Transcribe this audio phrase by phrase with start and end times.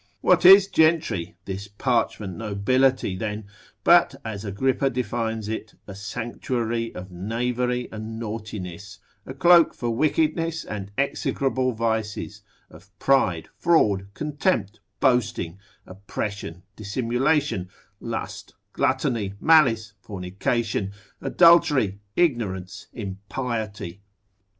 [0.21, 3.45] What is gentry, this parchment nobility then,
[3.83, 10.65] but as Agrippa defines it, a sanctuary of knavery and naughtiness, a cloak for wickedness
[10.65, 12.41] and execrable vices,
[12.71, 24.01] of pride, fraud, contempt, boasting, oppression, dissimulation, lust, gluttony, malice, fornication, adultery, ignorance, impiety?